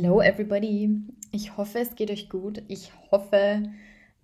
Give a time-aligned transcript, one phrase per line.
[0.00, 1.02] Hello everybody.
[1.32, 2.62] Ich hoffe, es geht euch gut.
[2.68, 3.64] Ich hoffe,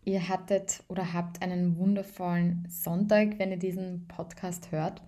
[0.05, 5.03] ihr hattet oder habt einen wundervollen Sonntag, wenn ihr diesen Podcast hört.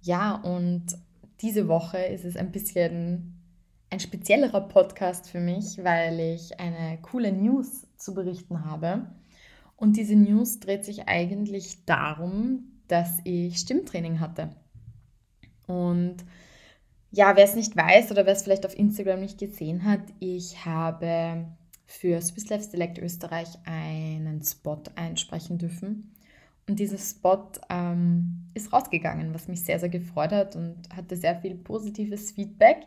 [0.00, 0.86] Ja, und
[1.42, 3.40] diese Woche ist es ein bisschen
[3.88, 9.06] ein speziellerer Podcast für mich, weil ich eine coole News zu berichten habe.
[9.76, 14.50] Und diese News dreht sich eigentlich darum, dass ich Stimmtraining hatte.
[15.68, 16.16] Und
[17.14, 20.64] ja, wer es nicht weiß oder wer es vielleicht auf Instagram nicht gesehen hat, ich
[20.64, 21.46] habe
[21.86, 26.12] für Swiss Life Select Österreich einen Spot einsprechen dürfen.
[26.68, 31.36] Und dieser Spot ähm, ist rausgegangen, was mich sehr, sehr gefreut hat und hatte sehr
[31.36, 32.78] viel positives Feedback.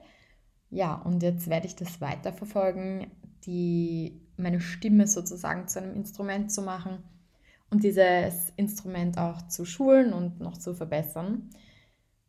[0.72, 3.08] Ja, und jetzt werde ich das weiterverfolgen,
[3.46, 6.98] die, meine Stimme sozusagen zu einem Instrument zu machen
[7.70, 11.50] und dieses Instrument auch zu schulen und noch zu verbessern.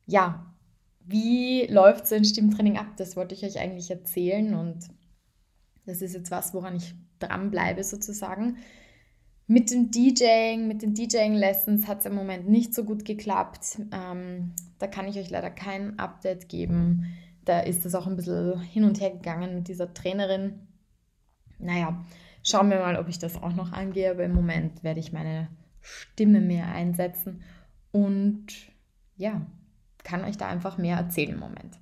[0.07, 0.55] Ja,
[1.09, 2.97] wie läuft so ein Stimmtraining ab?
[2.97, 4.89] Das wollte ich euch eigentlich erzählen und
[5.87, 8.59] das ist jetzt was, woran ich dranbleibe sozusagen.
[9.47, 13.81] Mit dem DJing, mit den DJing-Lessons hat es im Moment nicht so gut geklappt.
[13.93, 17.07] Ähm, da kann ich euch leider kein Update geben.
[17.47, 20.67] Da ist es auch ein bisschen hin und her gegangen mit dieser Trainerin.
[21.59, 22.05] Naja,
[22.43, 24.11] schauen wir mal, ob ich das auch noch angehe.
[24.11, 25.49] Aber im Moment werde ich meine
[25.81, 27.43] Stimme mehr einsetzen.
[27.91, 28.49] Und
[29.17, 29.47] ja,
[30.09, 31.79] kann euch da einfach mehr erzählen im Moment.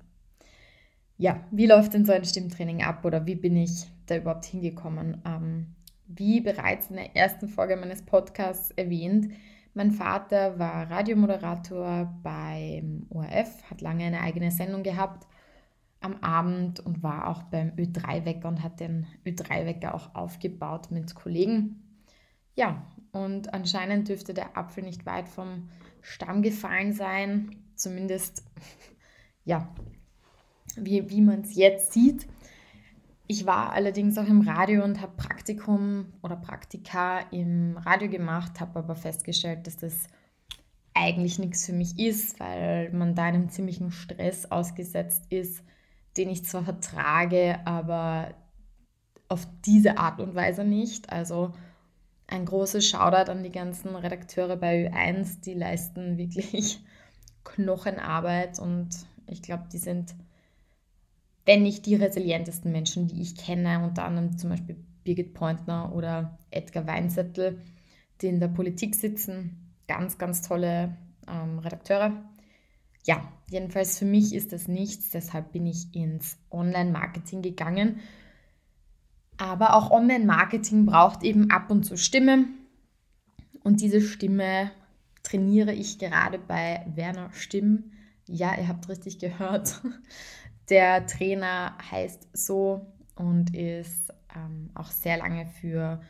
[1.17, 5.21] Ja, wie läuft denn so ein Stimmtraining ab oder wie bin ich da überhaupt hingekommen?
[5.25, 5.75] Ähm,
[6.07, 9.33] wie bereits in der ersten Folge meines Podcasts erwähnt,
[9.73, 15.25] mein Vater war Radiomoderator beim ORF, hat lange eine eigene Sendung gehabt
[16.01, 21.81] am Abend und war auch beim Ö3-Wecker und hat den Ö3-Wecker auch aufgebaut mit Kollegen.
[22.55, 25.69] Ja, und anscheinend dürfte der Apfel nicht weit vom
[26.01, 28.43] Stamm gefallen sein zumindest,
[29.45, 29.73] ja,
[30.75, 32.27] wie, wie man es jetzt sieht.
[33.27, 38.79] Ich war allerdings auch im Radio und habe Praktikum oder Praktika im Radio gemacht, habe
[38.79, 40.07] aber festgestellt, dass das
[40.93, 45.63] eigentlich nichts für mich ist, weil man da einem ziemlichen Stress ausgesetzt ist,
[46.15, 48.33] den ich zwar vertrage, aber
[49.27, 51.11] auf diese Art und Weise nicht.
[51.11, 51.53] Also
[52.27, 56.79] ein großes Shoutout an die ganzen Redakteure bei Ö1, die leisten wirklich
[57.47, 58.89] Knochenarbeit und
[59.27, 60.15] ich glaube, die sind,
[61.45, 66.37] wenn nicht die resilientesten Menschen, die ich kenne, unter anderem zum Beispiel Birgit Pointner oder
[66.51, 67.61] Edgar Weinzettel,
[68.21, 69.73] die in der Politik sitzen.
[69.87, 70.97] Ganz, ganz tolle
[71.27, 72.11] ähm, Redakteure.
[73.05, 78.01] Ja, jedenfalls für mich ist das nichts, deshalb bin ich ins Online-Marketing gegangen.
[79.37, 82.45] Aber auch Online-Marketing braucht eben ab und zu Stimme.
[83.63, 84.71] Und diese Stimme
[85.23, 87.91] trainiere ich gerade bei Werner Stimm.
[88.25, 89.81] Ja, ihr habt richtig gehört.
[90.69, 96.01] Der Trainer heißt so und ist ähm, auch sehr lange für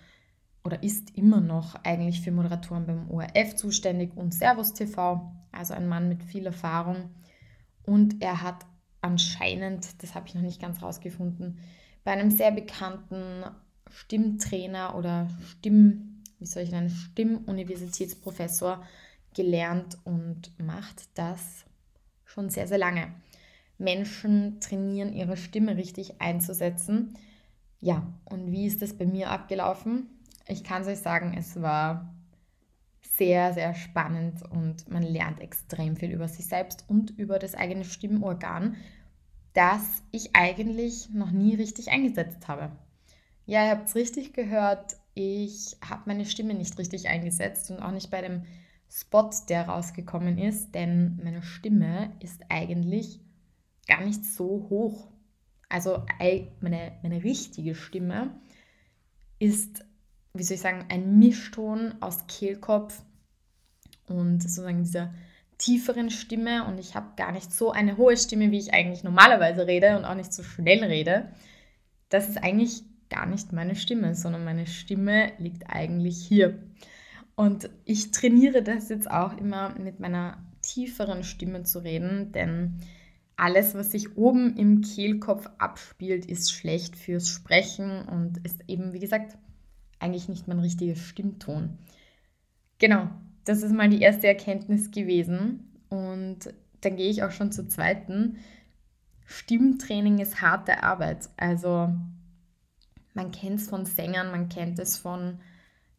[0.63, 5.87] oder ist immer noch eigentlich für Moderatoren beim ORF zuständig und Servus TV, also ein
[5.87, 7.11] Mann mit viel Erfahrung.
[7.83, 8.65] Und er hat
[8.99, 11.59] anscheinend, das habe ich noch nicht ganz rausgefunden,
[12.03, 13.45] bei einem sehr bekannten
[13.89, 16.06] Stimmtrainer oder Stimm,
[16.39, 18.83] wie soll ich nennen, Stimmuniversitätsprofessor
[19.33, 21.65] gelernt und macht das
[22.25, 23.13] schon sehr, sehr lange.
[23.77, 27.17] Menschen trainieren ihre Stimme richtig einzusetzen.
[27.79, 30.07] Ja, und wie ist das bei mir abgelaufen?
[30.47, 32.13] Ich kann es euch sagen, es war
[33.01, 37.83] sehr, sehr spannend und man lernt extrem viel über sich selbst und über das eigene
[37.83, 38.77] Stimmorgan,
[39.53, 42.71] das ich eigentlich noch nie richtig eingesetzt habe.
[43.45, 47.89] Ja, ihr habt es richtig gehört, ich habe meine Stimme nicht richtig eingesetzt und auch
[47.89, 48.43] nicht bei dem
[48.87, 53.19] Spot, der rausgekommen ist, denn meine Stimme ist eigentlich
[53.87, 55.07] gar nicht so hoch.
[55.69, 56.05] Also
[56.61, 58.39] meine, meine richtige Stimme
[59.39, 59.83] ist,
[60.35, 63.01] wie soll ich sagen, ein Mischton aus Kehlkopf
[64.07, 65.15] und sozusagen dieser
[65.57, 69.65] tieferen Stimme und ich habe gar nicht so eine hohe Stimme, wie ich eigentlich normalerweise
[69.65, 71.31] rede und auch nicht so schnell rede.
[72.09, 76.59] Das ist eigentlich gar nicht meine Stimme, sondern meine Stimme liegt eigentlich hier.
[77.35, 82.79] Und ich trainiere das jetzt auch immer mit meiner tieferen Stimme zu reden, denn
[83.35, 88.99] alles, was sich oben im Kehlkopf abspielt, ist schlecht fürs Sprechen und ist eben, wie
[88.99, 89.37] gesagt,
[89.99, 91.77] eigentlich nicht mein richtiger Stimmton.
[92.79, 93.09] Genau,
[93.45, 95.71] das ist mal die erste Erkenntnis gewesen.
[95.89, 98.37] Und dann gehe ich auch schon zur zweiten.
[99.25, 101.29] Stimmtraining ist harte Arbeit.
[101.37, 101.93] Also
[103.17, 105.39] man kennt es von Sängern, man kennt es von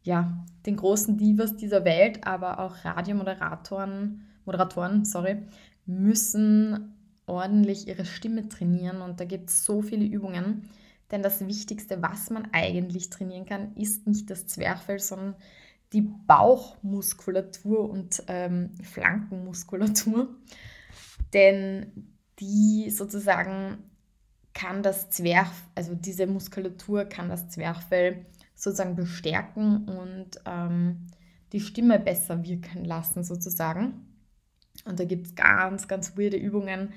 [0.01, 5.43] ja, den großen Divas dieser Welt, aber auch Radiomoderatoren, Moderatoren, sorry,
[5.85, 6.95] müssen
[7.27, 10.69] ordentlich ihre Stimme trainieren und da gibt es so viele Übungen.
[11.11, 15.35] Denn das Wichtigste, was man eigentlich trainieren kann, ist nicht das Zwerchfell, sondern
[15.91, 20.29] die Bauchmuskulatur und ähm, Flankenmuskulatur.
[21.33, 23.88] Denn die sozusagen
[24.59, 28.25] kann das Zwerch, also diese Muskulatur kann das Zwerchfell
[28.55, 31.07] sozusagen bestärken und ähm,
[31.53, 34.05] die Stimme besser wirken lassen sozusagen.
[34.83, 36.91] Und da gibt es ganz, ganz weirde Übungen,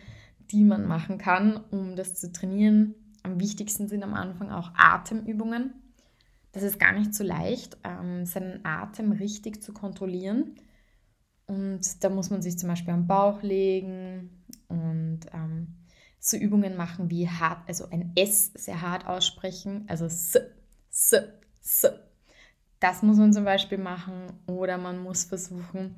[0.51, 2.97] die man machen kann, um das zu trainieren.
[3.23, 5.73] Am wichtigsten sind am Anfang auch Atemübungen.
[6.51, 10.57] Das ist gar nicht so leicht, ähm, seinen Atem richtig zu kontrollieren.
[11.47, 14.31] Und da muss man sich zum Beispiel am Bauch legen
[14.67, 15.77] und ähm,
[16.25, 20.39] so Übungen machen wie hart, also ein S sehr hart aussprechen, also S,
[20.89, 21.15] S,
[21.61, 21.93] S.
[22.79, 24.33] Das muss man zum Beispiel machen.
[24.47, 25.97] Oder man muss versuchen,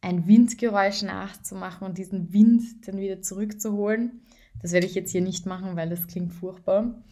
[0.00, 4.22] ein Windgeräusch nachzumachen und diesen Wind dann wieder zurückzuholen.
[4.60, 7.02] Das werde ich jetzt hier nicht machen, weil das klingt furchtbar.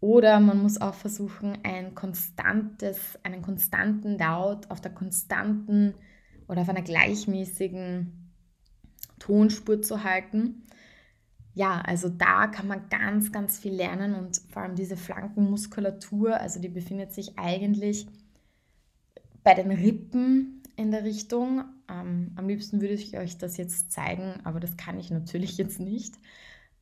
[0.00, 5.94] Oder man muss auch versuchen, ein konstantes, einen konstanten Laut auf der konstanten
[6.48, 8.30] oder auf einer gleichmäßigen
[9.18, 10.66] Tonspur zu halten.
[11.58, 16.60] Ja, also da kann man ganz, ganz viel lernen und vor allem diese Flankenmuskulatur, also
[16.60, 18.06] die befindet sich eigentlich
[19.42, 21.64] bei den Rippen in der Richtung.
[21.88, 25.80] Ähm, am liebsten würde ich euch das jetzt zeigen, aber das kann ich natürlich jetzt
[25.80, 26.14] nicht.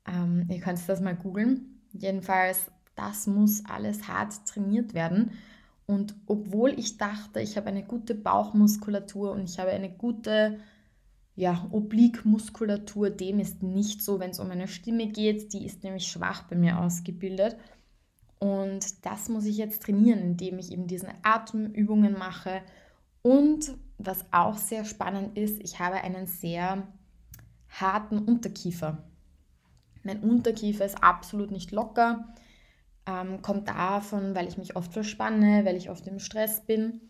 [0.07, 1.81] Ähm, ihr könnt das mal googeln.
[1.95, 5.31] Jedenfalls, das muss alles hart trainiert werden.
[5.87, 10.61] Und obwohl ich dachte, ich habe eine gute Bauchmuskulatur und ich habe eine gute
[11.37, 15.53] ja, Obliquemuskulatur, dem ist nicht so, wenn es um eine Stimme geht.
[15.53, 17.57] Die ist nämlich schwach bei mir ausgebildet.
[18.39, 22.63] Und das muss ich jetzt trainieren, indem ich eben diese Atemübungen mache.
[23.21, 26.89] Und was auch sehr spannend ist, ich habe einen sehr
[27.69, 29.05] harten Unterkiefer.
[30.05, 32.35] Mein Unterkiefer ist absolut nicht locker.
[33.07, 37.03] Ähm, kommt davon, weil ich mich oft verspanne, weil ich oft im Stress bin.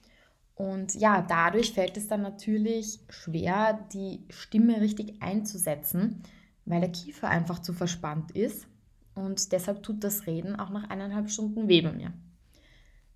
[0.57, 6.23] Und ja, dadurch fällt es dann natürlich schwer, die Stimme richtig einzusetzen,
[6.65, 8.67] weil der Kiefer einfach zu verspannt ist.
[9.15, 12.13] Und deshalb tut das Reden auch nach eineinhalb Stunden weh bei mir.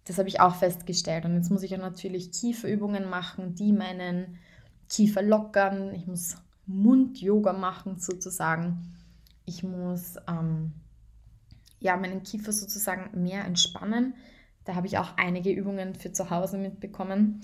[0.05, 1.25] Das habe ich auch festgestellt.
[1.25, 4.39] Und jetzt muss ich ja natürlich Kieferübungen machen, die meinen
[4.91, 5.95] Kiefer lockern.
[5.95, 8.97] Ich muss Mund-Yoga machen sozusagen.
[9.47, 10.73] Ich muss ähm,
[11.79, 14.15] ja, meinen Kiefer sozusagen mehr entspannen.
[14.71, 17.41] Da habe ich auch einige Übungen für zu Hause mitbekommen,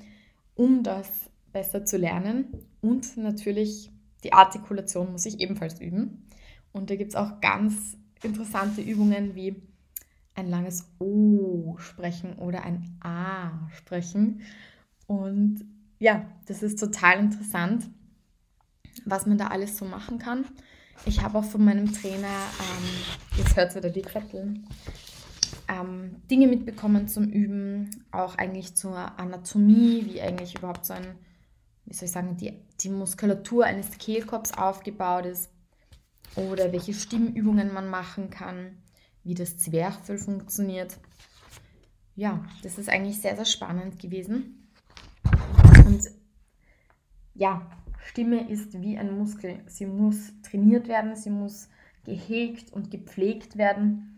[0.55, 2.47] um das besser zu lernen.
[2.81, 3.91] Und natürlich
[4.23, 6.29] die Artikulation muss ich ebenfalls üben.
[6.71, 9.61] Und da gibt es auch ganz interessante Übungen wie
[10.37, 14.43] ein langes O sprechen oder ein A sprechen.
[15.09, 15.65] Und
[15.99, 17.91] ja, das ist total interessant,
[19.05, 20.45] was man da alles so machen kann.
[21.07, 24.69] Ich habe auch von meinem Trainer, ähm, jetzt hört es wieder die Kretteln,
[25.69, 31.17] ähm, Dinge mitbekommen zum Üben, auch eigentlich zur Anatomie, wie eigentlich überhaupt so ein,
[31.85, 35.51] wie soll ich sagen, die, die Muskulatur eines Kehlkopfs aufgebaut ist
[36.35, 38.79] oder welche Stimmübungen man machen kann,
[39.25, 40.99] wie das Zwerchfell funktioniert.
[42.15, 44.69] Ja, das ist eigentlich sehr, sehr spannend gewesen.
[45.85, 46.01] Und
[47.35, 47.71] ja,
[48.07, 49.61] Stimme ist wie ein Muskel.
[49.67, 51.69] Sie muss trainiert werden, sie muss
[52.05, 54.16] gehegt und gepflegt werden.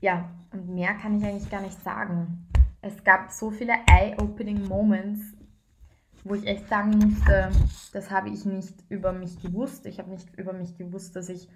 [0.00, 2.46] Ja, und mehr kann ich eigentlich gar nicht sagen.
[2.80, 5.20] Es gab so viele Eye-Opening Moments,
[6.24, 7.50] wo ich echt sagen musste,
[7.92, 9.86] das habe ich nicht über mich gewusst.
[9.86, 11.48] Ich habe nicht über mich gewusst, dass ich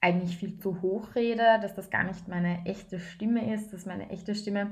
[0.00, 4.10] eigentlich viel zu hoch rede, dass das gar nicht meine echte Stimme ist, dass meine
[4.10, 4.70] echte Stimme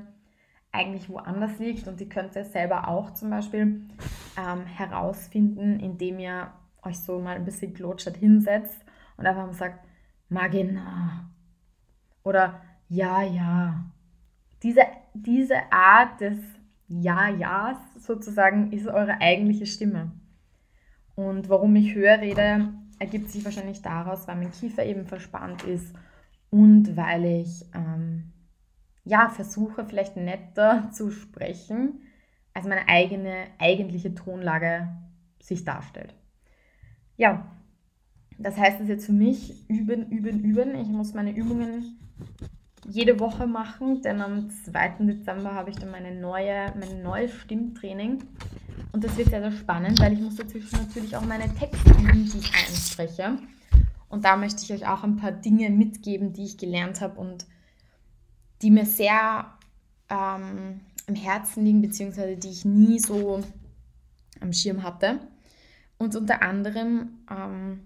[0.71, 3.87] eigentlich woanders liegt und die könnt ihr selber auch zum Beispiel
[4.37, 6.51] ähm, herausfinden, indem ihr
[6.83, 8.85] euch so mal ein bisschen glotschert hinsetzt
[9.17, 9.85] und einfach mal sagt,
[10.29, 11.29] Magina
[12.23, 13.85] oder ja, ja.
[14.63, 14.81] Diese,
[15.13, 16.37] diese Art des
[16.87, 20.11] Ja-Ja's sozusagen ist eure eigentliche Stimme.
[21.15, 25.93] Und warum ich höher rede, ergibt sich wahrscheinlich daraus, weil mein Kiefer eben verspannt ist
[26.49, 28.31] und weil ich ähm,
[29.03, 32.01] ja, versuche vielleicht netter zu sprechen,
[32.53, 34.87] als meine eigene eigentliche Tonlage
[35.39, 36.15] sich darstellt.
[37.15, 37.51] Ja,
[38.37, 40.75] das heißt es jetzt für mich, üben, üben, üben.
[40.75, 41.99] Ich muss meine Übungen
[42.87, 44.95] jede Woche machen, denn am 2.
[44.99, 48.23] Dezember habe ich dann meine neue, mein neues Stimmtraining.
[48.93, 52.25] Und das wird sehr, sehr spannend, weil ich muss dazwischen natürlich auch meine Texte üben,
[52.25, 53.37] die ich einspreche.
[54.09, 57.45] Und da möchte ich euch auch ein paar Dinge mitgeben, die ich gelernt habe und
[58.61, 59.45] die mir sehr
[60.09, 63.43] ähm, am Herzen liegen, beziehungsweise die ich nie so
[64.39, 65.19] am Schirm hatte.
[65.97, 67.81] Und unter anderem ähm,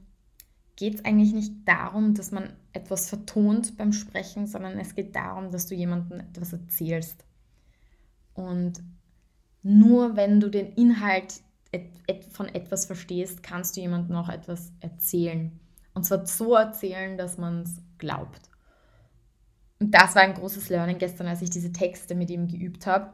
[0.75, 5.51] geht es eigentlich nicht darum, dass man etwas vertont beim Sprechen, sondern es geht darum,
[5.51, 7.25] dass du jemandem etwas erzählst.
[8.33, 8.81] Und
[9.63, 11.41] nur wenn du den Inhalt
[12.31, 15.59] von etwas verstehst, kannst du jemandem noch etwas erzählen.
[15.93, 18.49] Und zwar so erzählen, dass man es glaubt.
[19.79, 23.13] Und das war ein großes Learning gestern, als ich diese Texte mit ihm geübt habe.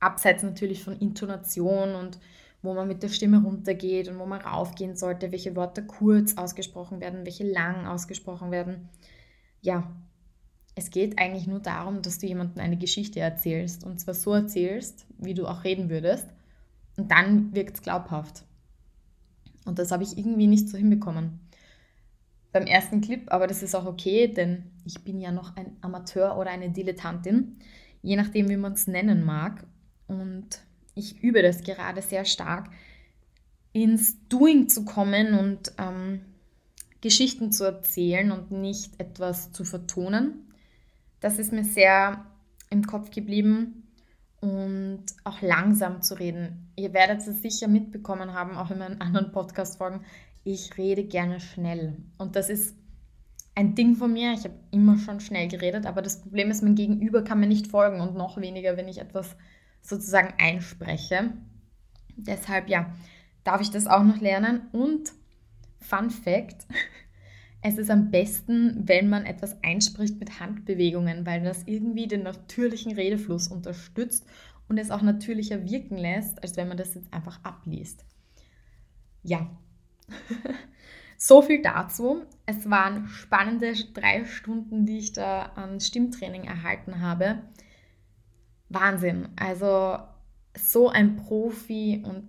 [0.00, 2.18] Abseits natürlich von Intonation und
[2.62, 7.00] wo man mit der Stimme runtergeht und wo man raufgehen sollte, welche Worte kurz ausgesprochen
[7.00, 8.88] werden, welche lang ausgesprochen werden.
[9.60, 9.92] Ja,
[10.74, 15.06] es geht eigentlich nur darum, dass du jemandem eine Geschichte erzählst und zwar so erzählst,
[15.18, 16.26] wie du auch reden würdest.
[16.96, 18.44] Und dann wirkt es glaubhaft.
[19.64, 21.40] Und das habe ich irgendwie nicht so hinbekommen.
[22.52, 26.36] Beim ersten Clip, aber das ist auch okay, denn ich bin ja noch ein Amateur
[26.36, 27.56] oder eine Dilettantin,
[28.02, 29.64] je nachdem, wie man es nennen mag.
[30.06, 30.60] Und
[30.94, 32.70] ich übe das gerade sehr stark,
[33.72, 36.20] ins Doing zu kommen und ähm,
[37.00, 40.52] Geschichten zu erzählen und nicht etwas zu vertonen.
[41.20, 42.24] Das ist mir sehr
[42.70, 43.82] im Kopf geblieben
[44.40, 46.70] und auch langsam zu reden.
[46.76, 50.04] Ihr werdet es sicher mitbekommen haben, auch in meinen anderen Podcast-Folgen.
[50.44, 51.96] Ich rede gerne schnell.
[52.18, 52.76] Und das ist
[53.54, 54.32] ein Ding von mir.
[54.32, 57.68] Ich habe immer schon schnell geredet, aber das Problem ist, mein Gegenüber kann mir nicht
[57.68, 59.36] folgen und noch weniger, wenn ich etwas
[59.82, 61.32] sozusagen einspreche.
[62.16, 62.94] Deshalb ja,
[63.44, 64.68] darf ich das auch noch lernen.
[64.72, 65.12] Und
[65.80, 66.66] Fun Fact,
[67.62, 72.92] es ist am besten, wenn man etwas einspricht mit Handbewegungen, weil das irgendwie den natürlichen
[72.92, 74.26] Redefluss unterstützt
[74.68, 78.04] und es auch natürlicher wirken lässt, als wenn man das jetzt einfach abliest.
[79.22, 79.50] Ja,
[81.16, 82.22] so viel dazu.
[82.46, 87.42] Es waren spannende drei Stunden, die ich da an Stimmtraining erhalten habe.
[88.74, 89.28] Wahnsinn.
[89.36, 89.98] Also
[90.56, 92.24] so ein Profi und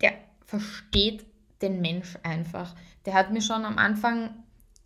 [0.00, 0.12] der
[0.44, 1.26] versteht
[1.62, 2.74] den Mensch einfach.
[3.06, 4.30] Der hat mir schon am Anfang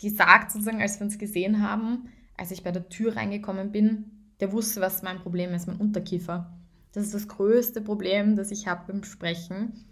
[0.00, 4.10] gesagt, sozusagen, als wir uns gesehen haben, als ich bei der Tür reingekommen bin,
[4.40, 6.52] der wusste, was mein Problem ist, mein Unterkiefer.
[6.92, 9.84] Das ist das größte Problem, das ich habe beim Sprechen.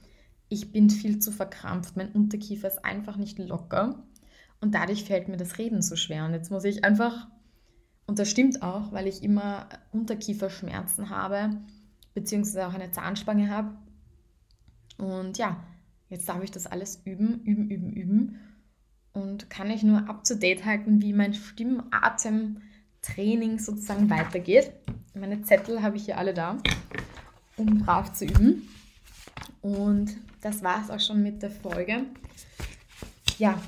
[0.48, 1.96] Ich bin viel zu verkrampft.
[1.96, 4.02] Mein Unterkiefer ist einfach nicht locker.
[4.60, 6.24] Und dadurch fällt mir das Reden so schwer.
[6.24, 7.28] Und jetzt muss ich einfach
[8.12, 11.56] und das stimmt auch, weil ich immer Unterkieferschmerzen habe,
[12.12, 13.74] beziehungsweise auch eine Zahnspange habe.
[14.98, 15.64] Und ja,
[16.10, 18.38] jetzt darf ich das alles üben, üben, üben, üben.
[19.14, 24.72] Und kann ich nur up to date halten, wie mein Stimmatemtraining sozusagen weitergeht.
[25.14, 26.58] Meine Zettel habe ich hier alle da,
[27.56, 28.68] um brav zu üben.
[29.62, 32.04] Und das war es auch schon mit der Folge.
[33.38, 33.58] Ja,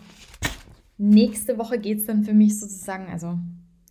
[0.99, 3.39] nächste Woche geht es dann für mich sozusagen, also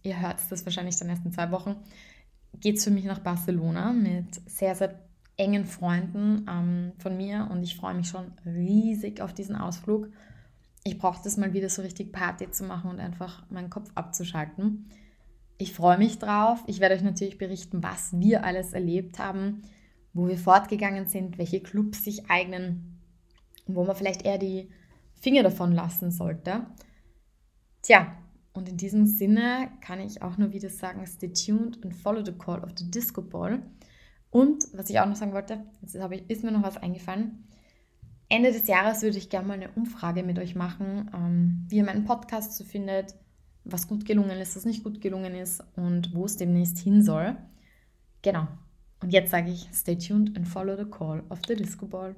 [0.03, 1.75] ihr hört das wahrscheinlich dann erst in zwei Wochen,
[2.59, 4.99] geht es für mich nach Barcelona mit sehr, sehr
[5.35, 10.09] engen Freunden ähm, von mir und ich freue mich schon riesig auf diesen Ausflug.
[10.83, 14.89] Ich brauche das mal wieder so richtig Party zu machen und einfach meinen Kopf abzuschalten.
[15.57, 16.63] Ich freue mich drauf.
[16.67, 19.63] Ich werde euch natürlich berichten, was wir alles erlebt haben,
[20.13, 22.93] wo wir fortgegangen sind, welche Clubs sich eignen
[23.67, 24.69] wo man vielleicht eher die
[25.13, 26.65] Finger davon lassen sollte.
[27.81, 28.17] Tja,
[28.53, 32.31] und in diesem Sinne kann ich auch nur wieder sagen, stay tuned and follow the
[32.31, 33.63] call of the Disco Ball.
[34.29, 37.47] Und was ich auch noch sagen wollte, jetzt ich, ist mir noch was eingefallen.
[38.29, 41.83] Ende des Jahres würde ich gerne mal eine Umfrage mit euch machen, ähm, wie ihr
[41.83, 43.15] meinen Podcast so findet,
[43.63, 47.35] was gut gelungen ist, was nicht gut gelungen ist und wo es demnächst hin soll.
[48.21, 48.47] Genau.
[49.01, 52.15] Und jetzt sage ich, stay tuned and follow the call of the Disco Ball.